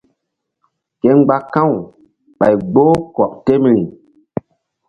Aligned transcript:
Ke 0.99 1.09
mgba 1.17 1.35
ka̧w 1.53 1.71
ɓay 2.39 2.55
gboh 2.73 2.95
kɔk 3.15 3.33
temri. 3.45 3.75